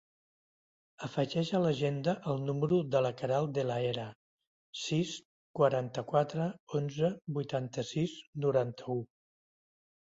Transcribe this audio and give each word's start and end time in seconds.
Afegeix 1.07 1.51
a 1.57 1.59
l'agenda 1.63 2.15
el 2.33 2.41
número 2.47 2.79
de 2.95 3.01
la 3.07 3.13
Queralt 3.19 3.53
De 3.59 3.67
La 3.73 3.77
Hera: 3.91 4.07
sis, 4.87 5.13
quaranta-quatre, 5.61 6.51
onze, 6.83 7.15
vuitanta-sis, 7.39 8.19
noranta-u. 8.49 9.01